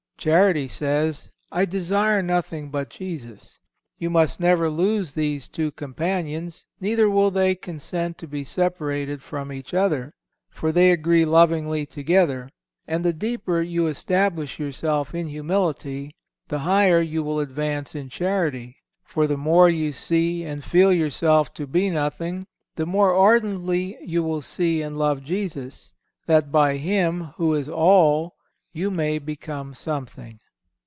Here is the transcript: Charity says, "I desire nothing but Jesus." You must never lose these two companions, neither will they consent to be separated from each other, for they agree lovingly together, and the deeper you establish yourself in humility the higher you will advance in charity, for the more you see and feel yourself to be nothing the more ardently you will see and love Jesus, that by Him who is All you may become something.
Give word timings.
Charity 0.21 0.67
says, 0.67 1.31
"I 1.51 1.65
desire 1.65 2.21
nothing 2.21 2.69
but 2.69 2.91
Jesus." 2.91 3.59
You 3.97 4.11
must 4.11 4.39
never 4.39 4.69
lose 4.69 5.15
these 5.15 5.49
two 5.49 5.71
companions, 5.71 6.67
neither 6.79 7.09
will 7.09 7.31
they 7.31 7.55
consent 7.55 8.19
to 8.19 8.27
be 8.27 8.43
separated 8.43 9.23
from 9.23 9.51
each 9.51 9.73
other, 9.73 10.13
for 10.51 10.71
they 10.71 10.91
agree 10.91 11.25
lovingly 11.25 11.87
together, 11.87 12.51
and 12.85 13.03
the 13.03 13.13
deeper 13.13 13.63
you 13.63 13.87
establish 13.87 14.59
yourself 14.59 15.15
in 15.15 15.25
humility 15.27 16.13
the 16.49 16.59
higher 16.59 17.01
you 17.01 17.23
will 17.23 17.39
advance 17.39 17.95
in 17.95 18.07
charity, 18.07 18.75
for 19.03 19.25
the 19.25 19.37
more 19.37 19.69
you 19.71 19.91
see 19.91 20.43
and 20.43 20.63
feel 20.63 20.93
yourself 20.93 21.51
to 21.55 21.65
be 21.65 21.89
nothing 21.89 22.45
the 22.75 22.85
more 22.85 23.11
ardently 23.15 23.97
you 24.05 24.21
will 24.21 24.43
see 24.43 24.83
and 24.83 24.99
love 24.99 25.23
Jesus, 25.23 25.95
that 26.27 26.51
by 26.51 26.77
Him 26.77 27.21
who 27.37 27.55
is 27.55 27.67
All 27.67 28.35
you 28.73 28.89
may 28.89 29.19
become 29.19 29.73
something. 29.73 30.39